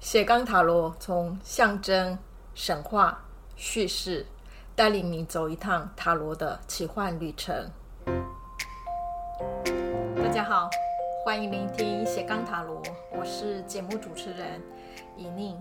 [0.00, 2.18] 斜杠塔罗从象征、
[2.54, 3.22] 神话、
[3.54, 4.26] 叙事，
[4.74, 7.70] 带领你走一趟塔罗的奇幻旅程。
[10.16, 10.70] 大家好，
[11.22, 12.82] 欢迎聆听斜杠塔罗，
[13.12, 14.62] 我是节目主持人
[15.18, 15.60] 怡宁。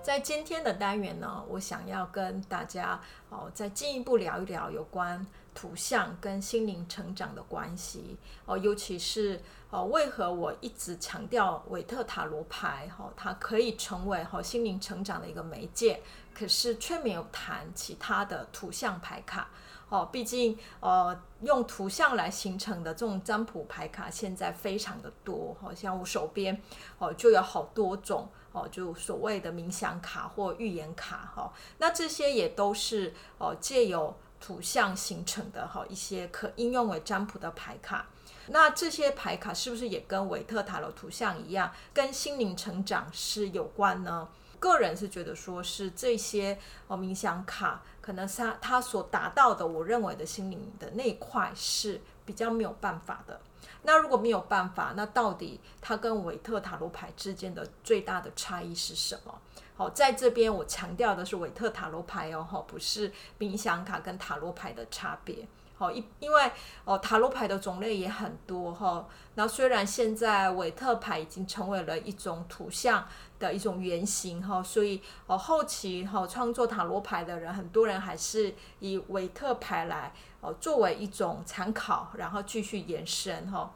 [0.00, 8.16] 在今天的单元呢，我想要跟大家哦，再进一步聊一聊有关图像跟心灵成长的关系。
[8.44, 16.02] 哦，尤其是哦，为何我一直强调韦特塔罗牌哈，它可以成为哈心灵成长的一个媒介，
[16.34, 19.48] 可是却没有谈其他的图像牌卡。
[19.88, 26.58] 哦，毕竟呃，用图像来形成的这种占卜牌卡现在非常的多，好像我手边
[26.98, 38.04] 哦就有好多种哦，就所谓的冥想卡或预言卡哈，那这些也都是哦借由图像形成的哈一些可应用为占卜的牌卡，
[38.48, 44.28] 那这些牌卡是不是也跟韦特塔罗图像一样，跟心灵成长是有关呢？
[44.58, 53.40] 个人是觉得说是这些哦冥想卡，可能它它所达到的，我认为的心灵的那一块是比较没有办法的。
[53.84, 59.36] 那如果没有办法，那到底它跟韦特塔罗牌之间的最大的差异是什么？
[59.82, 65.44] 好，在这边我强调的是韦特塔罗牌哦，哈，不是冥想卡跟塔罗牌的差别。
[65.74, 66.52] 好，因因为
[66.84, 69.04] 哦，塔罗牌的种类也很多哈。
[69.34, 73.04] 那虽然现在韦特牌已经成为了一种图像
[73.40, 83.74] 的一种原型哈，所以哦，后期哈创作塔罗牌的人，很多人还是以韦特牌来哦作为一种参考，然后继续延伸哈。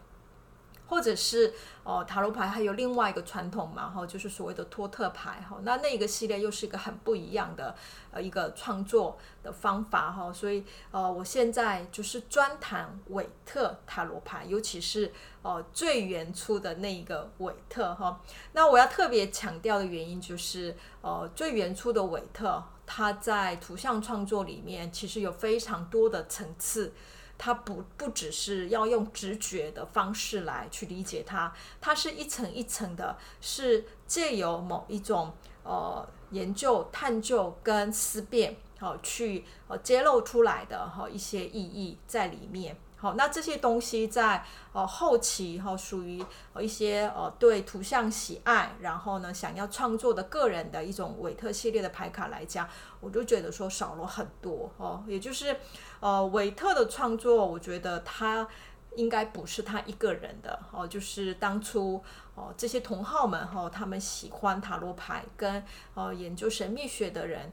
[0.89, 7.75] 或者是哦，塔罗牌还有另外一个传统嘛，哈，就是所谓的托特牌，哈，那那个系列又是一个很不一样的
[8.11, 15.13] 呃一个创作的方法，哈，所以呃，我现在就是专谈韦特塔罗牌，尤其是
[15.43, 18.21] 哦最原初的那一个韦特，哈，
[18.53, 26.93] 那我要特别强调的原因就是，呃，最原初的韦特，它在图像创作里面其实有非常多的层次。
[27.39, 42.77] 它不不只是要用直觉的方式来去理解它，它是一层一层的，是借由某一种呃研究、探究跟思辨，好、去呃揭露出来的哈、一些意义在里面。
[42.99, 44.43] 好，那这些东西在
[44.73, 46.25] 呃后期哈，属于
[46.59, 52.67] 一些呃对图像喜爱，然后呢想要创作的个人的一种韦特系列的牌卡来讲，
[53.01, 55.05] 我就觉得说少了很多哦。
[55.07, 55.55] 也就是
[56.01, 58.49] 呃韦特的创作，我觉得他
[58.97, 62.03] 应该不是他一个人的哦，就是当初
[62.35, 67.53] 哦这些同好们哈，他们喜欢塔罗牌跟哦研究神秘学的人。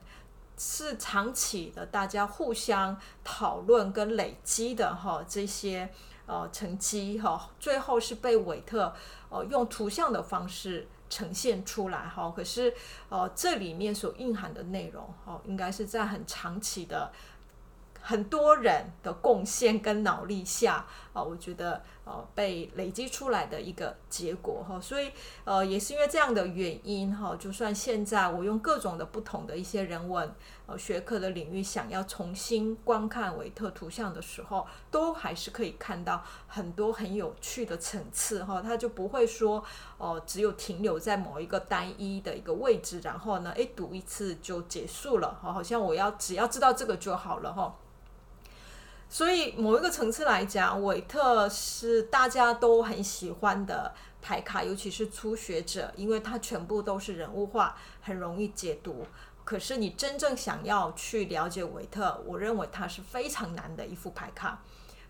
[0.56, 5.90] 是长期的，大家互相讨论跟累积的哈，这些
[6.26, 8.94] 呃成绩哈，最后是被韦特
[9.30, 12.32] 呃用图像的方式呈现出来哈。
[12.34, 12.72] 可是
[13.08, 17.10] 呃这里面所蕴含的内容哈，应该是在很长期的。
[18.06, 25.10] 很多人的贡献跟脑力下，啊，我觉得呃被累积出来的一个结果哈，所以
[25.44, 30.34] 呃也是因为这样的原因哈，就算现在我用各种的不同的一些人文
[30.66, 39.64] 呃学科的领域，想要重新观看维特图像的时候，都还是可以看到很多很有趣的层次哈，它就不会说
[39.98, 47.76] 哦只有停留在某一个单一的一个位置，然后呢，诶读一次就结束了哈，好像我要只要知道这个就好了哈。
[49.14, 59.06] 所以某一个层次来讲，韦特是大家都很喜欢的牌卡，尤其是初学者，因为它全部都是人物化，很容易解读。
[59.44, 64.60] 可是你真正想要去了解韦特，我认为它是非常难的一副牌卡，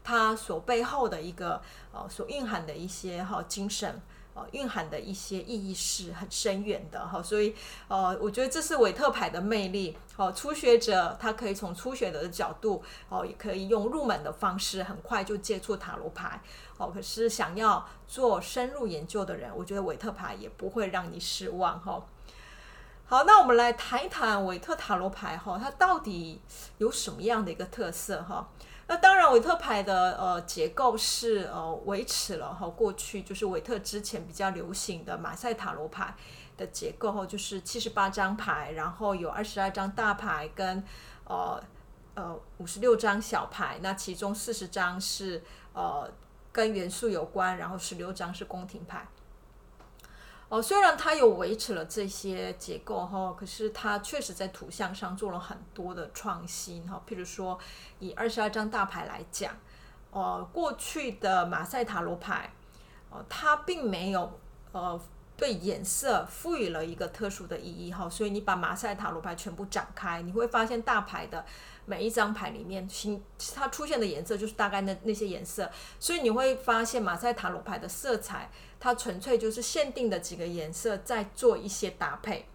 [0.02, 4.02] 它所背后的一个呃所蕴含的一些哈精神。
[4.34, 7.54] 呃，蕴含的一些意义是很深远的哈，所以
[7.86, 9.96] 呃，我觉得这是韦特牌的魅力。
[10.16, 16.40] 哦，初学者他可以从初学者的角度，哦，也可以用入门的方式，很快就接触塔罗牌。
[16.76, 22.04] 哦，可是想要做深入研究的人，我觉得韦特牌也不会让你失望哈。
[23.06, 26.40] 好，那我们来谈一谈韦特塔罗牌哈，它到底
[26.78, 28.48] 有什么样的一个特色哈？
[28.86, 36.14] 那当然，韦特牌的呃结构是呃维持了哈过去就是韦特之前比较流行的马赛塔罗牌
[36.56, 40.84] 的结构哈，就是七十八张牌，然后有二十二张大牌跟
[41.24, 41.62] 呃
[42.14, 45.42] 呃五十六张小牌，那其中四十张是
[45.72, 46.10] 呃
[46.52, 49.06] 跟元素有关，然后十六张是宫廷牌。
[50.54, 57.02] 哦，虽然它有维持了这些结构哈，可是它确实在图像上做了很多的创新哈。
[57.08, 57.58] 譬如说，
[57.98, 59.52] 以二十二张大牌来讲，
[60.12, 62.52] 呃，过去的马赛塔罗牌，
[63.10, 64.38] 呃，它并没有
[64.70, 65.00] 呃
[65.36, 71.44] 对颜色赋予了一个特殊的意义哈，所以你把马赛塔罗牌全部展开，你会发现大牌的
[71.86, 72.88] 每一张牌里面，
[73.54, 82.46] 它出现的颜色就是大概那那些颜色，所以你会发现马赛塔罗牌的色彩，它纯粹就是限定的几个颜色在做一些搭配。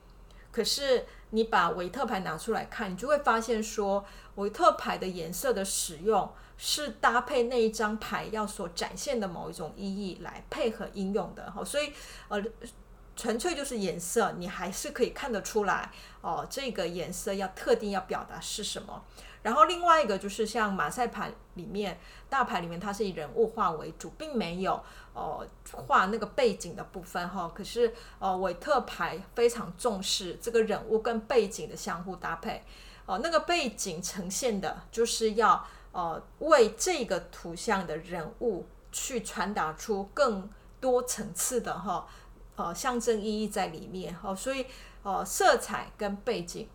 [0.51, 4.03] 可是你把维特牌拿出来看，你就会发现说，
[4.35, 11.93] 维特牌的颜色的使用是搭配那一张牌要所展现的某一种意义来配合应用的哈，所以
[12.27, 12.43] 呃，
[13.15, 15.89] 纯粹就是颜色，你还是可以看得出来
[16.19, 19.01] 哦，这个颜色要特定要表达是什么。
[19.41, 21.97] 然后另外一个就是像马赛牌里面，
[22.29, 24.83] 大牌里面它是以人物画为主，并没有
[25.13, 27.49] 哦画那个背景的部分哈。
[27.55, 32.61] 可是哦，韦特牌非常重视这个人物跟背景的相互搭配
[33.05, 40.49] 哦，那个背景呈现的就是要呃为这个图像的人物去传达出更
[40.79, 42.07] 多层次的哈
[42.55, 44.33] 呃象征意义在里面哈。
[44.35, 44.65] 所以
[45.03, 46.69] 呃色彩跟背景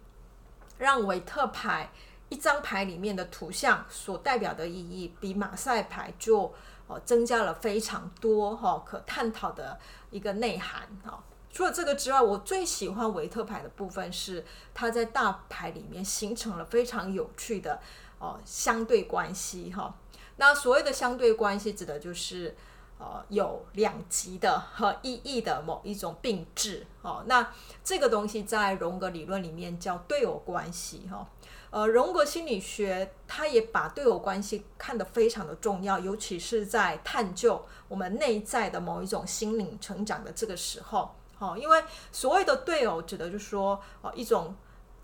[0.78, 1.90] 让韦特牌。
[2.30, 6.52] 一张牌里面的图像所代表的意义，比马赛牌就
[6.88, 9.78] 呃增加了非常多哈可探讨的
[10.10, 11.22] 一个内涵哈。
[11.54, 17.80] 除了这个之外，我最喜欢维特牌的部分是它在大牌里面形成了非常有趣的
[18.18, 19.94] 哦相对关系哈。
[20.36, 22.56] 那所谓的相对关系，指的就是
[22.98, 27.22] 呃有两极的和意义的某一种并置哦。
[27.28, 27.52] 那
[27.84, 31.24] 这个东西在荣格理论里面叫对偶关系哈。
[31.70, 44.54] 呃，荣格心理学，他也把对偶关系看得非常的重要，尤其是在探究我们内在的某一种心灵成长的这个时候，好，因为所谓的对偶，指的就是说，哦，一种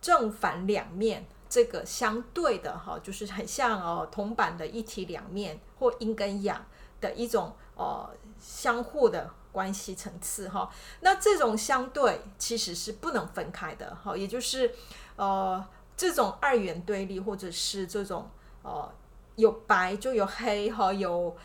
[0.00, 6.64] 正反两面，这个相对的，哈，就是很像哦铜板的一体两面或阴跟阳
[7.00, 14.74] 的一种呃相互的关系层次，哈，那这种相对其实是不能分开的，哈，也就是
[15.16, 15.64] 呃。
[15.96, 18.26] 这种二元对立，或者是这种
[18.62, 18.90] 呃
[19.36, 21.36] 有白就有黑哈，有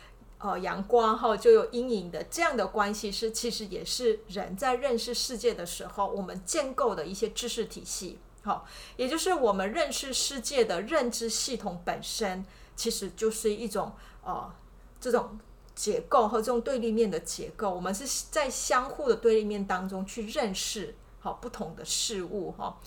[0.46, 8.64] 呃阳光哈就有阴影的这样的关系，是其实也是人在认识世界的时候，我们建构的一些知识体系，好，
[8.96, 12.44] 也就是我们认识世界的认知系统本身，
[12.76, 14.54] 其实就是一种呃
[15.00, 15.36] 这种
[15.74, 22.78] 结构和这种对立面的结构，我们是在相互的对立面当中去认识好不同的事物哈。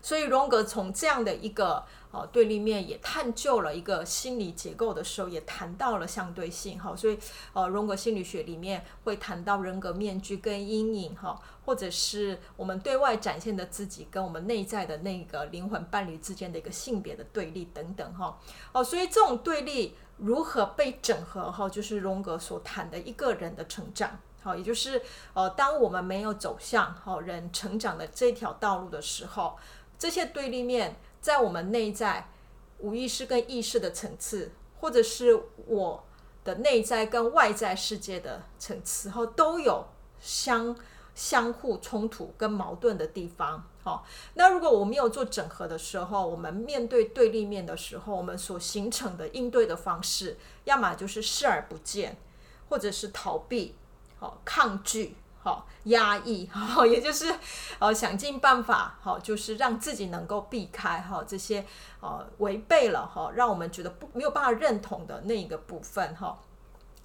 [0.00, 6.94] 所以荣格从这样的一个哦对立面也探究了一个心理结构的时候，也谈到了相对性哈。
[6.94, 7.18] 所以
[7.54, 18.38] 呃荣格心理学里面会谈到人格面具跟阴影哈，或者是我们对外展现的自己跟我们内在的那个灵魂伴侣之间的一个性别的对立等等哈。
[18.72, 24.20] 哦，所以这种对立如何被整合哈，就是荣格所谈的一个人的成长。
[24.42, 25.00] 好，也就是
[25.32, 29.56] 呃当我们没有走向好人成长的这条道路的时候。
[29.98, 32.28] 这些对立面在我们内在
[32.80, 36.04] 无意识跟意识的层次，或者是我
[36.44, 39.86] 的内在跟外在世界的层次，后都有
[40.20, 40.76] 相
[41.14, 43.64] 相互冲突跟矛盾的地方。
[43.84, 44.04] 好，
[44.34, 52.16] 那如果我没有做整合的时候，我们面对对立面的时候，我们所形成的应对的方式，要么就是视而不见，
[52.68, 53.76] 或者是逃避，
[54.18, 55.16] 好，抗拒。
[55.42, 57.34] 好，压抑， 好，也就是
[57.80, 61.66] 呃，想尽办法，好，就是让自己能够避开哈这些
[62.00, 66.38] 呃违背了哈，让我们觉得不没有办法认同的那一个部分哈。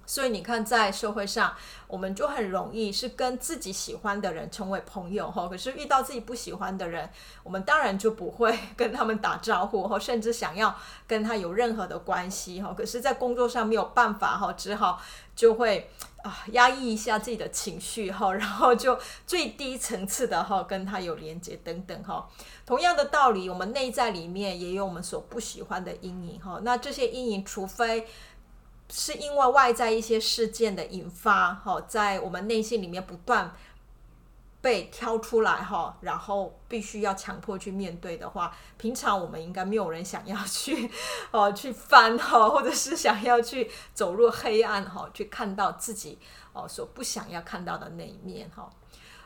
[0.08, 1.54] 所以你看，在社会上，
[1.86, 7.10] 我们就很容易是跟自己喜欢的人成为朋友哈，可是遇到自己不喜欢的人，
[7.42, 10.74] 我们当然就不会跟他们打招呼哈，甚至想要
[11.06, 12.74] 跟他有任何的关系 哈。
[12.74, 14.98] 可是，在工作上没有办法哈，只好
[15.36, 15.90] 就会
[16.22, 22.26] 啊压抑一下自己的情绪哈，然后就最低层次的哈跟他有连接等等哈。
[22.64, 26.60] 同样的道理，我们内在里面也有我们所不喜欢的阴影哈。
[26.62, 28.08] 那这些阴影，除非
[28.90, 33.54] 是因为外在一些事件的引发，哈，在我们内心里面不断
[34.60, 40.90] 被挑出来，哈，然后必须要强迫去面对的话，平常我们应该没有人想要去，
[41.30, 46.18] 呃，去翻，哈，或者是想要去走入黑暗，哈，去看到自己，
[46.52, 48.68] 哦，所不想要看到的那一面，哈，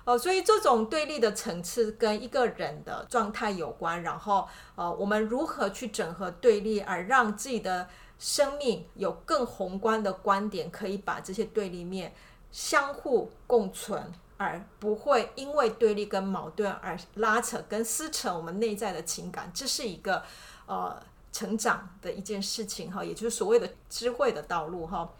[0.05, 7.89] 哦，所以这种对立的层次跟一个人的状态有关，然后，呃，我们如何去整合对立，而让自己的
[8.23, 12.15] 生命有更宏观的观点，可以把这些对立面
[12.53, 14.01] 相互共存，
[14.37, 19.51] 而不会因为对立跟矛盾而拉扯跟撕扯我们内在的情感。
[19.53, 20.23] 这是一个
[20.67, 21.03] 呃
[21.33, 25.11] 成长的一件事情哈，也就是所谓的智慧的道路哈。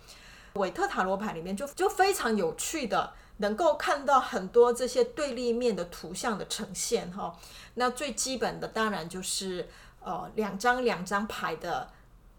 [0.53, 7.37] 韦特塔罗牌里面就就非常有趣的能够看到很多这些对立面的图像的呈现哈。
[7.75, 9.69] 那最基本的当然就是
[10.05, 11.91] 呃两张两张牌的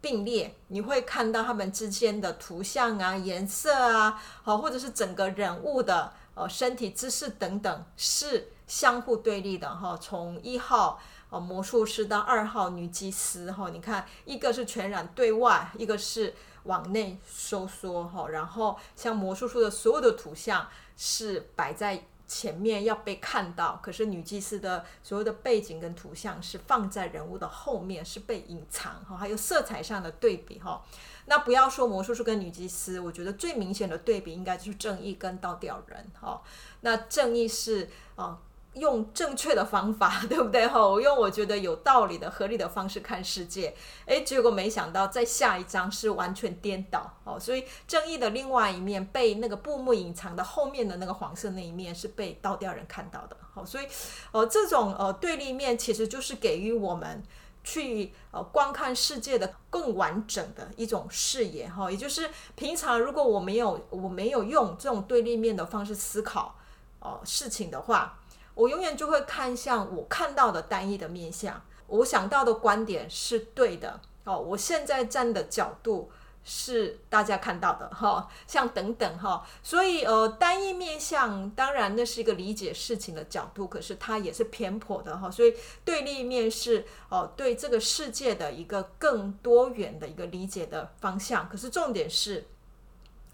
[0.03, 9.97] 并列，你会看到他们之间的图像啊、颜色啊，好或者是整个人物的呃身体姿势等等是相互对立的哈。
[10.01, 18.27] 从一号呃魔术师到二号女祭司哈，你看一个是全然对外，一个是往内收缩哈。
[18.27, 20.67] 然后像魔术师的所有的图像
[20.97, 22.03] 是摆在。
[22.33, 30.83] 前面要被看到，可是女祭司的所有的背景跟图像是放在人物的后面，是被隐藏哈，还有色彩上的对比哈。
[31.25, 36.41] 那不要说魔术师跟女祭司，我觉得最明显的对比应该就是正义跟倒吊人哈。
[36.81, 38.39] 那正义是啊。
[38.73, 40.65] 用正确的方法， 对不对？
[40.67, 43.75] 哈，我用我觉得有道理的、合理的方式看世界，
[44.05, 47.39] 诶，结果没想到在下一章是完全颠倒哦。
[47.39, 53.37] 所以正义的另外一面被那个布幕隐藏的后面的那个黄色那一面是被倒吊人看到的。
[53.53, 53.87] 好，所以
[54.31, 57.21] 呃，这种呃对立面其实就是给予我们
[57.63, 61.91] 去呃观看世界的更完整的一种视野哈。
[61.91, 66.55] 也就是平常如果我没有我没有用这种对立面的方式思考
[67.01, 68.17] 哦、事情的话。
[68.55, 74.37] 我永远就会看向我看到的单一的面相，我想到的观点是对的哦。
[74.37, 76.11] 我现在站的角度
[76.43, 79.43] 是大家看到的哈，像等等哈。
[79.63, 85.31] 所以呃，单一面相当然那是一个理解事情的角度，可是它也是偏颇的哈。
[85.31, 91.49] 所以对立面是哦，对这个世界的一个更多元的一个理解的方向。
[91.49, 92.45] 可是重点是，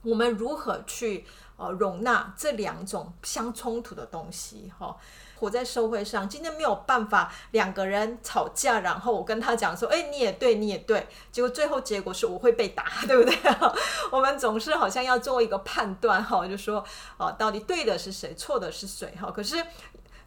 [0.04, 1.26] 我们如何去？
[1.60, 4.96] 呃，容纳这两种相冲突的东西，哈，
[5.36, 13.38] 活在社会上，今天没有办法两个人吵架，然后我跟他讲说，哎，你也对，你也对，结果最后结果是我会被打， 对不对？
[14.10, 16.82] 我们总是好像要做一个判断，哈，就说，
[17.18, 19.30] 哦，到底对的是谁，错的是谁，哈。
[19.30, 19.62] 可是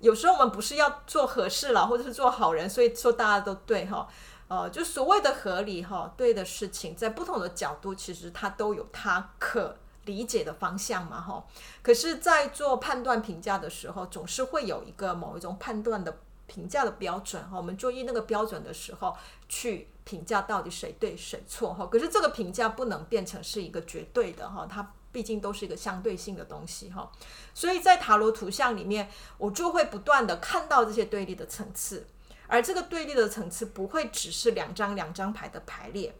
[0.00, 4.06] 有时候我们不是要做和事佬，或者是做好人，所以说大家都对，哈，
[4.48, 9.78] 呃，就所谓的合理，哈，对的事情，在不同的角度，其实它都有它可。
[10.04, 11.44] 理解的方向嘛，哈，
[11.80, 19.16] 可是，在做判断评价的时候，总是会有一个某一种判断的评价的标准，哈，我们注意那个标准的时候，
[19.48, 27.10] 去评价到底谁对谁错，哈，可是这个评价不能变成是一个绝对的，哈，它毕竟都是一个相对性的东西，哈，
[27.54, 32.06] 所以在塔罗图像里面，我就会不断的看到这些对立的层次，
[32.48, 36.14] 而这个对立的层次不会只是两张两张牌的排列。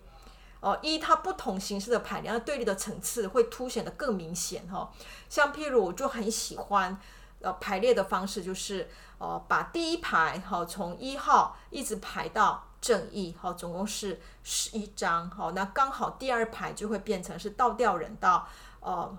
[0.63, 4.89] 哦，依它不同形式的排列，对立的层次会凸显得更明显哈。
[5.29, 6.97] 像譬如，我就很喜欢
[7.41, 8.89] 呃排列的方式，就是
[9.19, 15.51] 呃把第一排哈从一号一直排到正义哈，总共是十一张哈。
[15.53, 18.47] 那刚好第二排就会变成是倒吊人到
[18.79, 19.19] 呃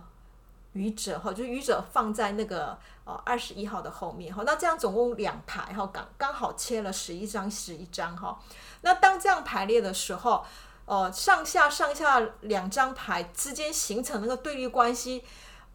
[0.71, 4.43] 愚者哈，就愚者放在那个呃二十一号的后面哈。
[4.45, 8.39] 那这样总共两排哈，刚刚好切了十一张十一张哈。
[8.79, 10.45] 那当这样排列的时候。
[10.85, 15.23] 哦，上下上下两张牌之间形成那个对立关系，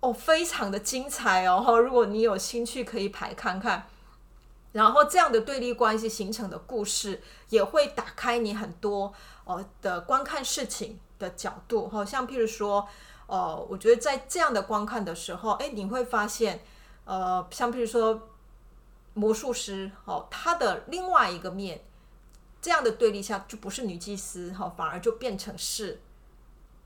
[0.01, 1.65] 哦，非常的精彩哦！
[1.81, 3.87] 如果你有兴趣，可以排看看。
[4.73, 9.13] 然后这样的对立关系形成的故事，也会打开你很多
[9.45, 11.89] 哦的观看事情的角度。
[11.89, 12.87] 哈，像譬如说，
[13.27, 16.61] 哦，我觉得在这样的观看的时候，哎，你会发现，
[17.07, 18.29] 呃，像譬如说
[19.15, 21.81] 魔术师，哦，他的另外一个面。
[22.61, 26.01] 这样的对立下，就不是女祭司哈，反而就变成是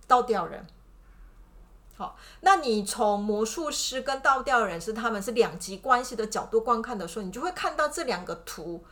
[0.06, 0.66] 倒吊人。
[1.96, 8.82] 好，那你从魔术师跟倒吊人是他们是两极关系的角度观看的时候，你就会看到这两个图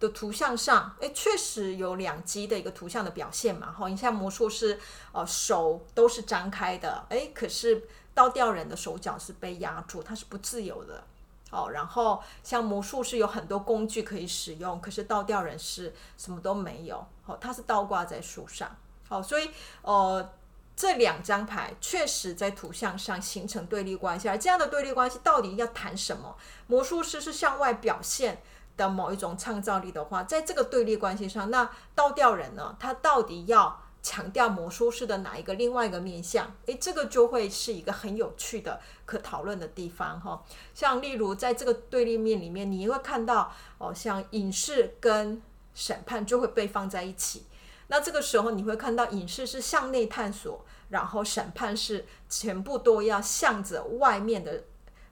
[0.00, 3.70] 的图像上，哎，确实有两极的一个图像的表现嘛。
[3.70, 4.78] 哈，你像魔术师，
[5.12, 11.04] 呃，手都是张开的，哎，可是倒吊人的手脚是被压住，它是不自由的。
[11.50, 17.06] 哦，然后像魔术是有很多工具可以使用，可是倒吊人是什么都没有。
[17.26, 18.76] 哦，他是倒挂在树上。
[19.08, 19.50] 哦，所以
[19.82, 20.32] 呃，
[20.76, 24.28] 这两张牌确实在图像上形成对立关系。
[24.28, 26.36] 而这样的对立关系到底要谈什么？
[26.66, 28.42] 魔术师是向外表现
[28.76, 32.76] 的某一种创造力的话，在这个对立关系上，那倒吊人呢？
[32.78, 33.82] 他到底要？
[34.08, 36.50] 强调魔术师的哪一个另外一个面向？
[36.64, 40.42] 诶，这个就会是一个很有趣的可讨论的地方哈。
[40.72, 45.42] 像例如在这个对立面里面，你会看到哦，像隐士跟
[45.74, 47.44] 审判就会被放在一起。
[47.88, 54.64] 那这个时候你会看到隐士是向内探索，然后审判是全部都要向着外面的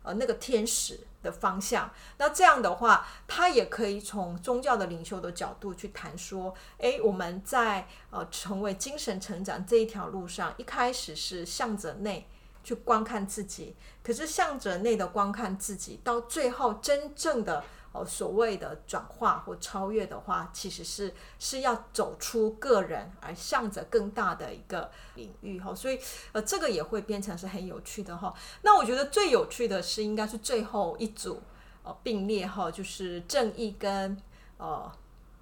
[0.05, 12.29] 呃那个天使的方向，那这样的话，他也可以从宗教的领袖的角度去谈说，诶，我们在呃成为精神成长这一条路上，一开始是向着内
[12.63, 17.65] 去观看自己，可是向着内的观看自己，到最后真正的
[18.05, 25.75] 所谓的转化或超越的话，其实是是要走出个人，而向着更大的一个领域哈。
[25.75, 25.99] 所以
[26.33, 28.35] 呃，这个也会变成是很有趣的哈。
[28.63, 31.43] 那我觉得最有趣的是应该是最后一组
[31.83, 34.17] 呃并列哈，就是正义跟
[34.59, 34.91] 呃。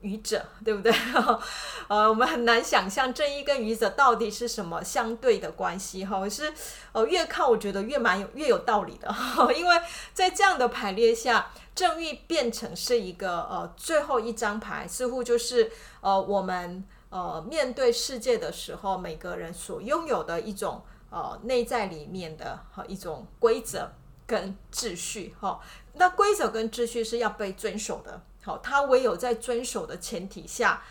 [0.00, 0.92] 愚者，对不对？
[1.88, 6.28] 呃，我们很难想象正义跟愚者到底是什么相对的关系哈。
[6.28, 6.52] 是，
[6.92, 9.08] 呃，越看我觉得越蛮有越有道理的，
[9.56, 9.80] 因为
[10.12, 23.92] 在这样的排列下，正义变成是一个呃最后一张牌，似乎就是呃我们呃面对世界的时候，每个人所拥有的一种呃内在里面的和一种规则
[24.26, 25.60] 跟秩序哈。
[25.94, 28.22] 那规则跟秩序是要被遵守的。
[28.42, 30.82] 好，它唯有在遵守的前提下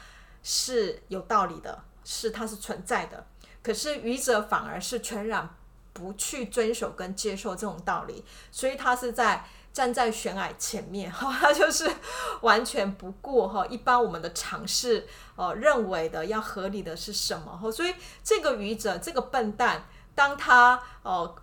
[0.41, 3.25] 是有道理的，是它是存在的。
[3.61, 5.55] 可是愚者反而是全然
[5.93, 11.89] 不去遵守跟接受这种道理，所以他是在站在悬崖前面， 哈，他就是
[12.41, 17.57] 完全不顾哈一般我们的常识，呃，认为的要合理的是什么？
[17.57, 19.83] 哈，所以这个愚者，这个笨蛋，
[20.15, 21.35] 当他呃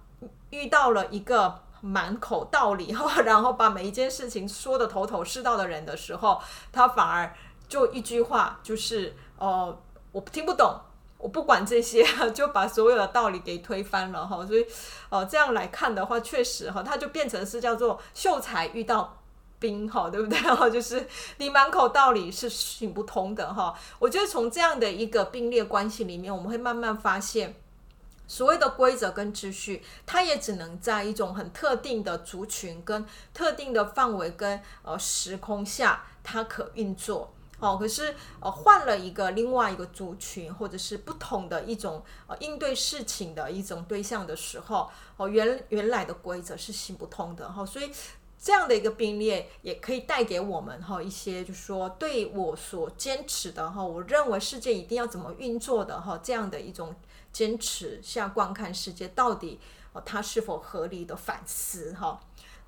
[0.48, 1.62] 遇到了一个。
[1.82, 6.38] 满口道理哈，然后把每一件事情说的头头是道的人的时候，
[6.70, 7.34] 他反而
[7.66, 9.80] 就一句话，就是呃，
[10.12, 10.78] 我听不懂，
[11.20, 14.44] 我不管这些， 就把所有的道理给推翻了哈。
[14.46, 14.64] 所以，
[15.10, 19.18] 呃，这样来看的话，确实哈，它就变成是叫做秀才遇到
[19.58, 20.68] 兵哈，对不对哈？
[20.70, 23.74] 就是你满口道理是行不通的哈。
[23.98, 27.54] 我觉得从这样的一个并列关系里面，我们会慢慢发现。
[28.26, 37.34] 所谓的规则跟秩序，它也只能在一种很特定的族群跟特定的范围跟呃时空下，它可运作。
[37.60, 47.64] 哦，可是呃换了一个另外一个族群，或者是不同的一种呃应对事情的一种对象的时候，哦原原来的规则是行不通的哈。
[47.64, 47.90] 所以
[48.42, 56.94] 这样的一个并列也可以带给我们哈一些，就是说对我所坚持的哈，我认为世界一定要怎么运作的哈这样的一种。
[57.32, 59.60] 坚持下观看世界到底，
[59.92, 62.20] 呃，它是否合理的反思哈，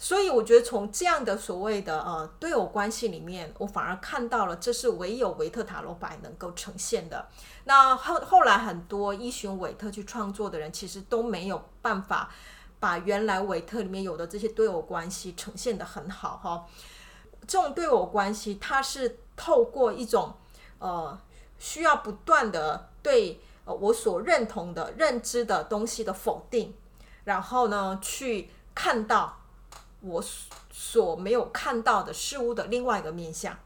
[0.02, 7.28] 所以我觉得从这样的所谓的呃对偶关系里面，我反而看到了这是唯有维特塔罗牌能够呈现的。
[7.62, 12.28] 那后后来很多依循维特去创作的人，其实都没有办法
[12.80, 16.66] 把原来维特里面有的这些对偶关系呈现得很好哈。
[17.46, 20.34] 这种对偶关系，它是透过一种
[20.80, 21.16] 呃
[21.60, 23.40] 需要不断的对。
[23.64, 26.74] 我所认同的、认知的东西的否定，
[27.22, 29.38] 然后呢，去看到
[30.02, 30.22] 我
[30.70, 33.56] 所没有看到的事物的另外一个面向，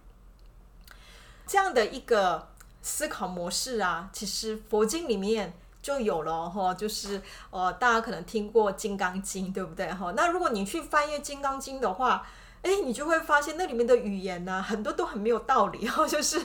[1.47, 2.49] 这样的一个
[2.83, 10.13] 思考模式啊，其实佛经里面就有了哈，就是呃，大家可能听过《金刚经》，对不对哈？
[10.17, 12.27] 那如果你去翻阅《金刚经》的话，
[12.63, 16.41] 哎，你就会发现那里面的语言呢、很多都很没有道理哈， 就是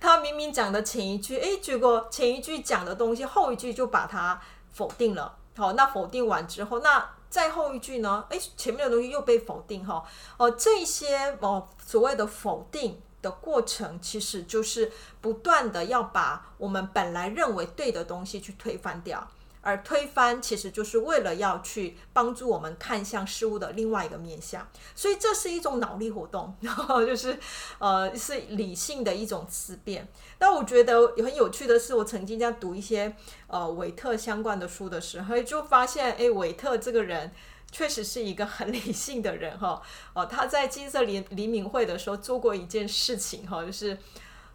[0.00, 4.40] 他明明讲的前一句，哎，结果前一句讲的东西，后一句就把它
[4.72, 5.36] 否定了。
[5.56, 8.24] 好，那否定完之后，那再后一句呢？
[8.30, 10.02] 诶，前面的东西又被否定哈。
[10.36, 19.28] 哦，这些哦所谓的否定的过程，其实就是不断的要把我们本来认为对的东西去推翻掉。
[19.62, 27.38] 而推翻其实就是为了要去帮助我们看向事物的另外一个面向，所以这是一种脑力活动， 然后就是
[27.78, 30.08] 呃是理性的一种思辨。
[30.38, 33.14] 但我觉得也很有趣的是，我曾经在读一些
[33.46, 37.30] 呃韦特相关的书的时候，就发现哎，韦特这个人
[37.70, 39.82] 确实是一个很理性的人哈。
[40.14, 43.98] 哦，他在金色黎黎明会的时候做过一件事情哈，就是。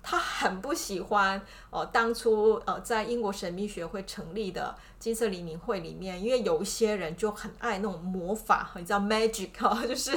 [0.07, 1.41] 他很不喜欢
[1.71, 10.15] 哦，当初呃，在英国神秘学会成立的金色黎明会里面，因为有一些人就很爱那种魔法，你知道 magic 哈， 就是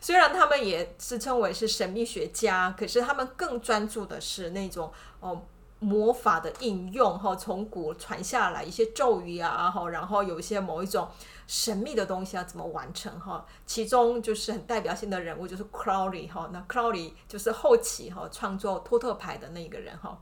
[0.00, 5.42] 虽然他们也自称为是神秘学家，可是他们更专注的是那种哦。
[5.78, 11.06] 魔法的应用哈，从古传下来一些咒语啊哈，然后有一些某一种
[11.46, 13.46] 神秘的东西要怎么完成哈？
[13.66, 20.20] 其中就是很代表性的人物就是 Crowley 哈，那 Crowley 就是后期哈创作托特牌的那个人哈。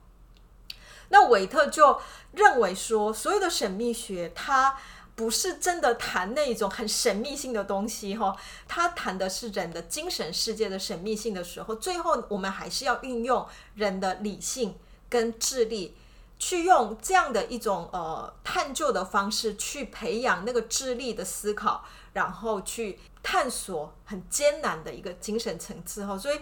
[1.08, 2.00] 那韦特就
[2.32, 4.76] 认为说，所有的神秘学它
[5.14, 14.76] 不是真的谈那种很神秘性的东西哈，它谈的是人的精神世界的神秘性的时候，最后我们还是要运用人的理性。
[15.06, 15.96] 跟智力
[16.38, 26.18] 去用这样的一种呃探究的方式去培养那个智力的思考，然后去探索很艰难的一个精神层次哈。
[26.18, 26.38] 所以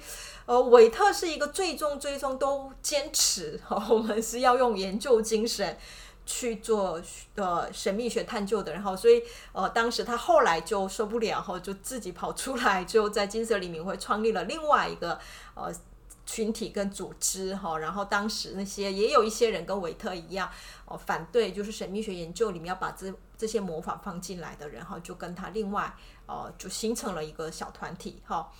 [0.46, 5.78] 呃，韦特是一个最终最终都坚持哈，我们是要用研究精神
[6.26, 7.00] 去做
[7.37, 15.18] 呃神秘学探究的，然后所以呃当时他后来就受不了，后就自己跑出来，就在金色黎明会创立了另外一个
[15.55, 15.72] 呃
[16.25, 20.49] 群体跟组织哈，然后当时那些也有一些人跟维特一样
[20.87, 25.95] 哦反对，就是神秘学研究里面要把这这些魔法放进来的人哈，就跟他另外
[26.27, 28.51] 哦就形成了一个小团体哈。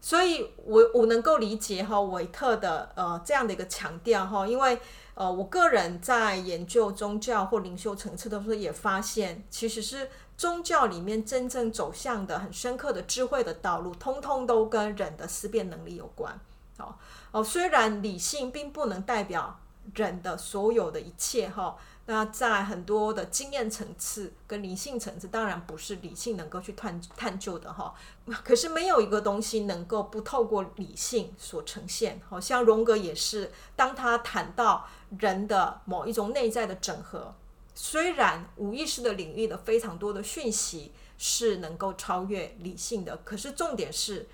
[0.00, 4.78] 所以我，我能够理解哈维特的呃这样的一个强调哈，因为
[5.14, 16.38] 呃我个人在研究宗教或灵修层次的时候，也发现其实是宗教里面真正走向的很深刻的智慧的道路，通通都跟人的思辨能力有关。
[16.78, 16.94] 哦
[17.30, 19.60] 哦，虽然理性并不能代表
[19.94, 21.76] 人的所有的一切哈。
[22.10, 27.94] 那在很多的经验层次跟理性层次，当然不是理性能够去探探究的哈。
[28.42, 32.18] 可是没有一个东西能够不透过理性所呈现。
[32.26, 34.88] 好像荣格也是，当他谈到
[35.18, 37.34] 人的某一种内在的整合，
[37.74, 44.26] 虽然无意识的领域的非常多的讯息是能够超越理性的，可是重点是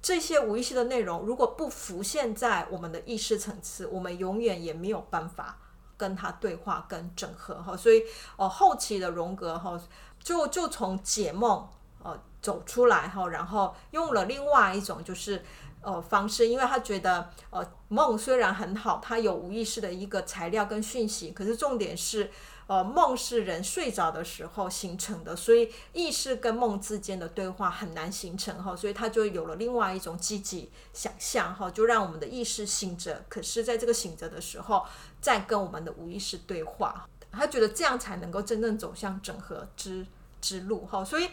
[0.00, 5.58] 这些无意识的内容如果不浮现在我们的意识层次，我们永远也没有办法。
[5.98, 8.00] 跟他对话跟整合哈，所以
[8.36, 9.76] 哦后期的荣格哈
[10.22, 11.68] 就就从解梦
[12.04, 15.44] 呃走出来哈，然后用了另外一种就是
[15.88, 22.30] 呃方式，因为他觉得呃梦虽然很好，它有无意识的一个材料跟讯息，可是重点是。
[22.68, 34.84] 呃，梦是人睡着的时候形成的，所以意识跟梦之间的对话很难形成哈，所以他就有了另外一种积极想象哈，就让我们的意识醒着，可是在这个醒着的时候，
[35.18, 40.06] 再跟我们的无意识对话，他觉得这样才能够真正走向整合之
[40.42, 41.26] 之路哈，所以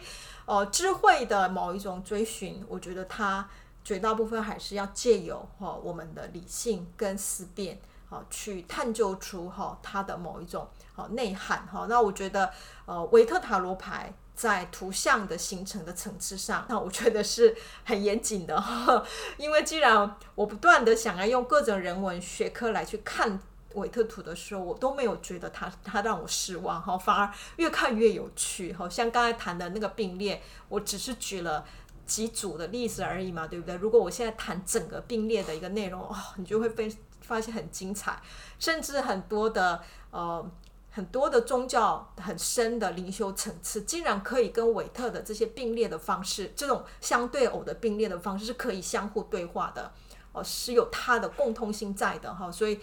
[0.46, 3.46] 呃，智慧的某一种追寻，我觉得它
[3.86, 7.80] 绝大部分还是要借由哈我们的理性跟思辨。
[8.08, 11.86] 好，去探究出哈它的某一种好内涵哈。
[11.88, 12.50] 那我觉得
[12.84, 19.04] 呃，维特塔罗牌在图像的形成的层次上，那我觉得是很严谨的哈。
[19.36, 23.40] 因为既然我不断的想要用各种人文学科来去看
[23.74, 28.88] 维特图的时候，我都没有觉得它它让我失望哈，反而越看越有趣哈。
[28.88, 31.66] 像刚才谈的那个并列，我只是举了
[32.06, 33.74] 几组的例子而已嘛，对不对？
[33.76, 36.90] 如果我现在谈整个并列的一个内容，哦，你就会被。
[37.22, 38.22] 发现很精彩，
[38.56, 40.48] 甚至很多的呃
[40.92, 49.92] 很多的宗教很深的灵修层次，竟然可以跟韦特的这些并列的方式，这种相对偶的并列的方式是可以相互对话的，
[50.30, 52.78] 哦、是有它的共通性在的哈，所以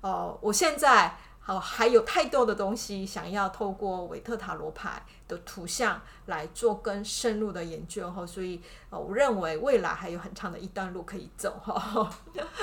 [0.00, 1.16] 呃我现在。
[1.46, 8.60] 好，还有太多的东西想要透过韦特塔罗牌的图像来做更深入的研究哈，所以
[8.90, 12.10] 呃，我认为未来还有很长的一段路可以走哈。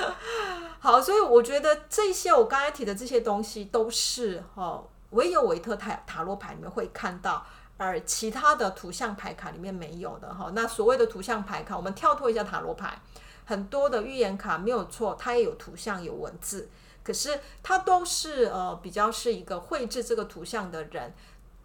[0.78, 7.44] 好，所以我觉得这些我刚才提的这些东西都是哈，唯有维特塔塔罗牌里面会看到，
[7.76, 10.50] 而其他的图像牌卡里面没有的哈。
[10.54, 13.00] 那所谓的图像牌卡，我们跳脱一下塔罗牌，
[13.44, 16.68] 很多的预言卡没有错，它也有图像有文字。
[17.04, 21.12] 可是它都是呃比较是一个绘制这个图像的人，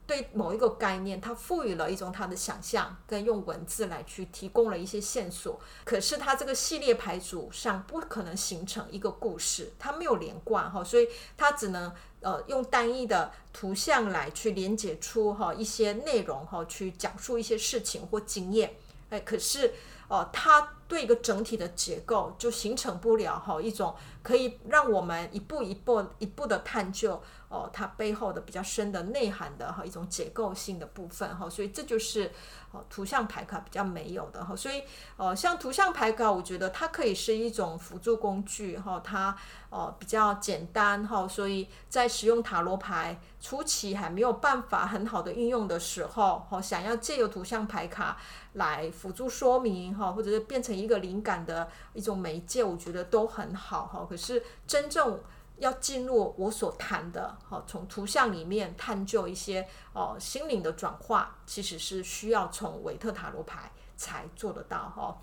[0.08, 5.60] 对某一个概念，他赋予了一种他的想象，跟用文字来去提供了一些线索。
[5.84, 18.74] 可是它这个系列牌组上不可能形成一个故事，它没有连贯哈，所以它只能呃用单一的图像来去连接出哈一些内容哈，去讲述一些事情或经验。
[19.10, 19.74] 哎，可是
[20.08, 23.95] 哦，它对一个整体的结构就形成不了哈一种。
[24.23, 32.30] 可以让我们一步一步一步的探究哦，它背后的比较深的内涵的哈一种结构性的部分哈，所以这就是
[32.73, 34.84] 哦图像牌卡比较没有的哈，所以
[35.15, 39.34] 哦像图像牌卡，我觉得它可以是一种辅助工具哈，它
[39.69, 48.17] 哦比较简单哈，所以在使用塔罗牌初期还没有办法很好的运用的时候哈，想要借由图像牌卡
[48.54, 54.06] 来辅助说明哈，或者是变成一个灵感的一种媒介，我觉得都很好哈。
[54.10, 55.20] 可是真正
[55.58, 65.18] 要进入我所谈的，好，从图像里面探究一些哦心灵的转化，其实是需要从韦特塔罗牌才做得到哈。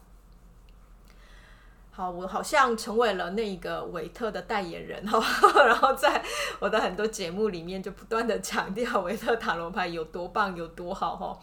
[1.92, 5.22] 好，我好像成为了那个韦特的代言人哈，
[5.64, 6.24] 然后在
[6.58, 11.38] 我的很多节目里面就不断的强调韦特塔罗牌有多棒，有多好哈。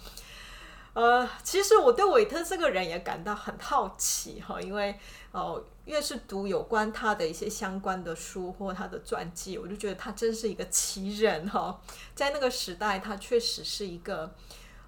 [0.93, 4.99] 呃，其实我对韦特这个人也感到很好奇哈，因为
[5.32, 5.63] 哦。
[5.86, 11.82] 越是读有关他的一些相关的书或他的传记，我就觉得他真是一个奇人哈。
[12.13, 14.32] 在那个时代，他确实是一个，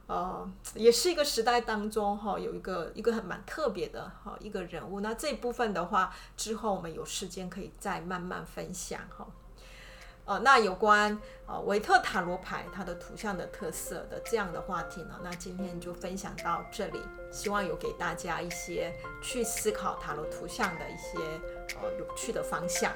[0.06, 5.00] 呃，也是一个时代当中哈，有一个一个很蛮特别的哈一个人物。
[5.00, 9.28] 那这部分的话，之后我们有时间可以再慢慢分享哈。
[10.26, 21.18] 呃，那有关呃维特塔罗牌它的图像的特色的这样的话题呢，那今天就分享到这里，希望有给大家一些去思考塔罗图像的一些
[21.82, 22.92] 呃有趣的方向。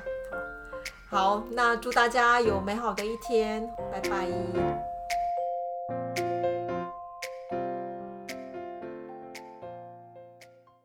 [1.10, 4.97] 好，那祝大家有美好的一天，拜拜。